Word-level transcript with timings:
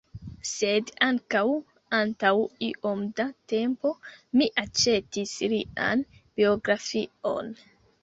Sed, 0.51 0.87
ankaŭ, 1.07 1.43
antaŭ 1.97 2.31
iom 2.69 3.05
da 3.21 3.27
tempo, 3.55 3.95
mi 4.41 4.51
aĉetis 4.65 5.39
lian 5.57 6.05
biografion. 6.19 7.59